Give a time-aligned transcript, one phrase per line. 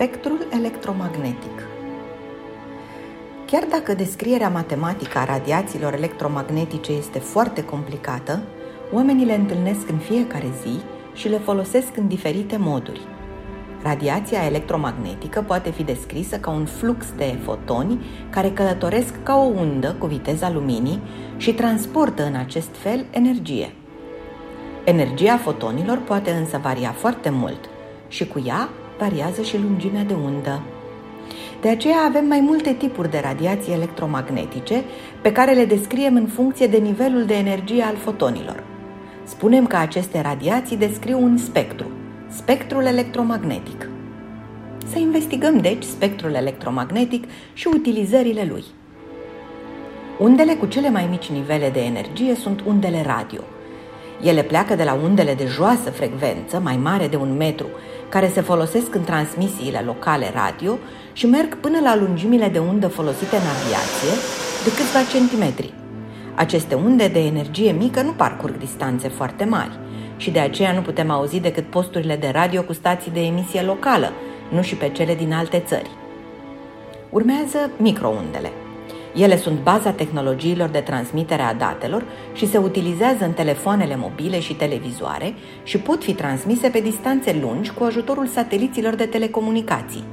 [0.00, 1.66] Spectrul electromagnetic
[3.46, 8.42] Chiar dacă descrierea matematică a radiațiilor electromagnetice este foarte complicată,
[8.92, 10.80] oamenii le întâlnesc în fiecare zi
[11.14, 13.00] și le folosesc în diferite moduri.
[13.82, 19.96] Radiația electromagnetică poate fi descrisă ca un flux de fotoni care călătoresc ca o undă
[19.98, 21.00] cu viteza luminii
[21.36, 23.74] și transportă în acest fel energie.
[24.84, 27.68] Energia fotonilor poate însă varia foarte mult
[28.08, 28.68] și cu ea
[29.00, 30.60] variază și lungimea de undă.
[31.60, 34.82] De aceea avem mai multe tipuri de radiații electromagnetice
[35.22, 38.62] pe care le descriem în funcție de nivelul de energie al fotonilor.
[39.24, 41.86] Spunem că aceste radiații descriu un spectru,
[42.28, 43.88] spectrul electromagnetic.
[44.86, 48.64] Să investigăm deci spectrul electromagnetic și utilizările lui.
[50.18, 53.40] Undele cu cele mai mici nivele de energie sunt undele radio.
[54.22, 57.66] Ele pleacă de la undele de joasă frecvență, mai mare de un metru,
[58.08, 60.78] care se folosesc în transmisiile locale radio
[61.12, 64.14] și merg până la lungimile de undă folosite în aviație,
[64.64, 65.72] de câțiva centimetri.
[66.34, 69.78] Aceste unde de energie mică nu parcurg distanțe foarte mari
[70.16, 74.12] și de aceea nu putem auzi decât posturile de radio cu stații de emisie locală,
[74.48, 75.90] nu și pe cele din alte țări.
[77.10, 78.50] Urmează microundele.
[79.14, 84.54] Ele sunt baza tehnologiilor de transmitere a datelor și se utilizează în telefoanele mobile și
[84.54, 90.04] televizoare și pot fi transmise pe distanțe lungi cu ajutorul sateliților de telecomunicații.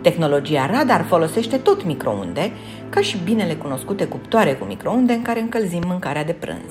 [0.00, 2.52] Tehnologia radar folosește tot microunde,
[2.88, 6.70] ca și binele cunoscute cuptoare cu microunde în care încălzim mâncarea de prânz.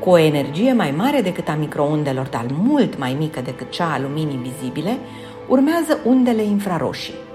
[0.00, 4.00] Cu o energie mai mare decât a microundelor, dar mult mai mică decât cea a
[4.00, 4.98] luminii vizibile,
[5.48, 7.25] urmează undele infraroșii.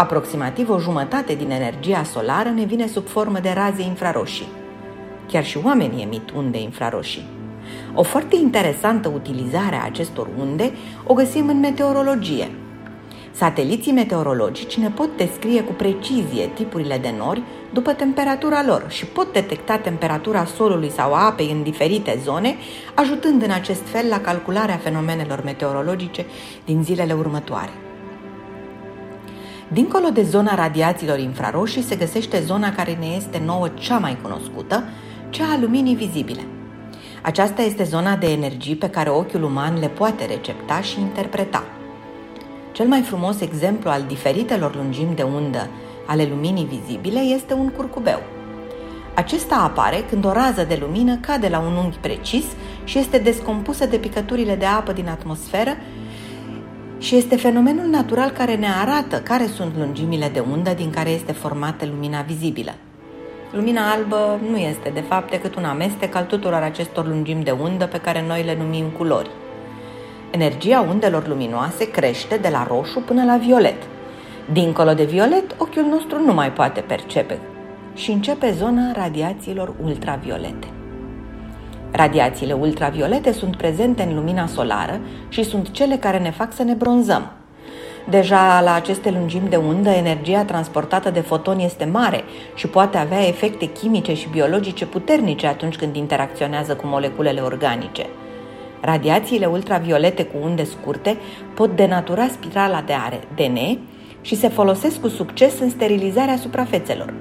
[0.00, 4.48] Aproximativ o jumătate din energia solară ne vine sub formă de raze infraroșii.
[5.26, 7.26] Chiar și oamenii emit unde infraroșii.
[7.94, 10.72] O foarte interesantă utilizare a acestor unde
[11.06, 12.50] o găsim în meteorologie–
[13.38, 17.42] Sateliții meteorologici ne pot descrie cu precizie tipurile de nori
[17.72, 22.54] după temperatura lor și pot detecta temperatura solului sau a apei în diferite zone,
[22.94, 26.26] ajutând în acest fel la calcularea fenomenelor meteorologice
[26.64, 27.70] din zilele următoare.
[29.72, 34.84] Dincolo de zona radiațiilor infraroșii se găsește zona care ne este nouă cea mai cunoscută,
[35.30, 36.42] cea a luminii vizibile.
[37.22, 41.64] Aceasta este zona de energii pe care ochiul uman le poate recepta și interpreta–
[42.78, 45.68] cel mai frumos exemplu al diferitelor lungimi de undă
[46.06, 48.20] ale luminii vizibile este un curcubeu.
[49.14, 52.44] Acesta apare când o rază de lumină cade la un unghi precis
[52.84, 55.70] și este descompusă de picăturile de apă din atmosferă
[56.98, 61.32] și este fenomenul natural care ne arată care sunt lungimile de undă din care este
[61.32, 62.74] formată lumina vizibilă.
[63.52, 67.86] Lumina albă nu este, de fapt, decât un amestec al tuturor acestor lungimi de undă
[67.86, 69.30] pe care noi le numim culori.
[70.30, 73.82] Energia undelor luminoase crește de la roșu până la violet.
[74.52, 77.38] Dincolo de violet, ochiul nostru nu mai poate percepe
[77.94, 80.77] și începe zona radiațiilor ultraviolete.
[81.90, 86.72] Radiațiile ultraviolete sunt prezente în lumina solară și sunt cele care ne fac să ne
[86.72, 87.30] bronzăm.
[88.08, 93.26] Deja la aceste lungimi de undă, energia transportată de foton este mare și poate avea
[93.26, 98.06] efecte chimice și biologice puternice atunci când interacționează cu moleculele organice–
[98.80, 101.16] Radiațiile ultraviolete cu unde scurte
[101.54, 103.78] pot denatura spirala de ADN
[104.20, 107.14] și se folosesc cu succes în sterilizarea suprafețelor.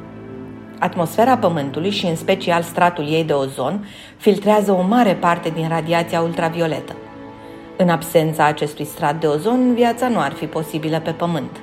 [0.80, 6.22] Atmosfera Pământului și în special stratul ei de ozon filtrează o mare parte din radiația
[6.22, 6.96] ultravioletă.
[7.78, 11.58] În absența acestui strat de ozon, viața nu ar fi posibilă pe Pământ.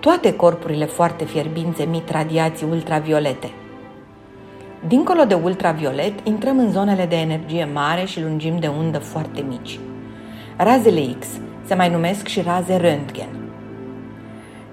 [0.00, 3.50] Toate corpurile foarte fierbinți emit radiații ultraviolete–
[4.88, 9.78] Dincolo de ultraviolet, intrăm în zonele de energie mare și lungimi de undă foarte mici.
[10.56, 11.26] Razele X
[11.64, 13.35] se mai numesc și raze Röntgen.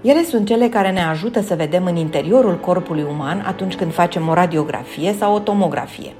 [0.04, 4.28] Ele sunt cele care ne ajută să vedem în interiorul corpului uman atunci când facem
[4.28, 6.14] o radiografie sau o tomografie.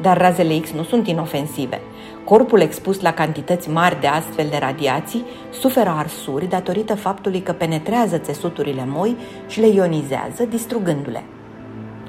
[0.00, 1.80] Dar razele X nu sunt inofensive.
[2.24, 5.24] Corpul expus la cantități mari de astfel de radiații
[5.60, 9.16] suferă arsuri datorită faptului că penetrează țesuturile moi
[9.46, 11.22] și le ionizează, distrugându-le.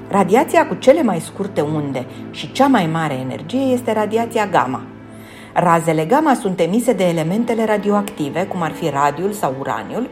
[0.08, 4.82] Radiația cu cele mai scurte unde și cea mai mare energie este radiația gamma.
[5.52, 10.08] Razele gamma sunt emise de elementele radioactive, cum ar fi radiul sau uraniul,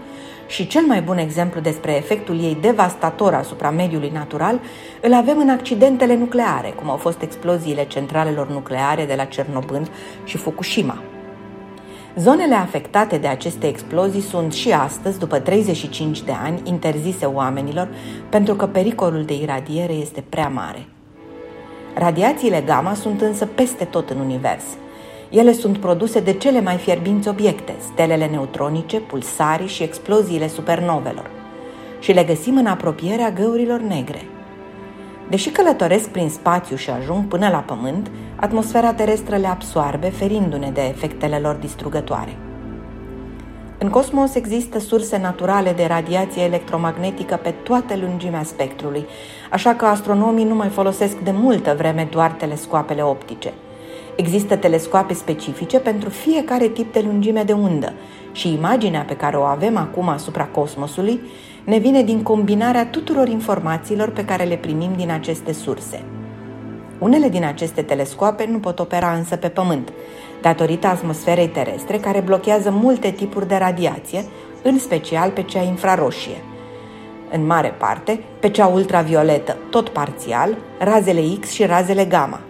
[0.50, 4.61] și cel mai bun exemplu despre efectul ei devastator asupra mediului natural
[5.00, 9.88] îl avem în accidentele nucleare, cum au fost exploziile centralelor nucleare de la Cernobâl
[10.25, 11.02] și Fukushima.
[12.17, 17.88] Zonele afectate de aceste explozii sunt și astăzi, după 35 de ani, interzise oamenilor
[18.29, 20.87] pentru că pericolul de iradiere este prea mare.
[21.94, 24.64] Radiațiile gamma sunt însă peste tot în univers.
[25.31, 31.31] Ele sunt produse de cele mai fierbinți obiecte, stelele neutronice, pulsarii și exploziile supernovelor.
[31.99, 34.25] Și le găsim în apropierea găurilor negre.
[35.29, 40.81] Deși călătoresc prin spațiu și ajung până la Pământ, atmosfera terestră le absoarbe, ferindu-ne de
[40.81, 42.37] efectele lor distrugătoare.
[43.79, 49.06] În cosmos există surse naturale de radiație electromagnetică pe toată lungimea spectrului,
[49.50, 53.53] așa că astronomii nu mai folosesc de multă vreme doar telescoapele optice.
[54.21, 57.93] Există telescoape specifice pentru fiecare tip de lungime de undă
[58.33, 61.21] și imaginea pe care o avem acum asupra cosmosului
[61.65, 66.03] ne vine din combinarea tuturor informațiilor pe care le primim din aceste surse.
[66.99, 69.93] Unele din aceste telescoape nu pot opera însă pe Pământ,
[70.43, 74.25] datorită atmosferei terestre care blochează multe tipuri de radiație,
[74.63, 76.45] în special pe cea infraroșie.
[77.33, 82.41] În mare parte, pe cea ultravioletă, tot parțial, razele X și razele gamma.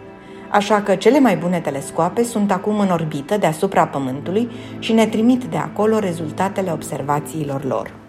[0.50, 5.44] Așa că cele mai bune telescoape sunt acum în orbită deasupra Pământului și ne trimit
[5.44, 7.99] de acolo rezultatele observațiilor lor.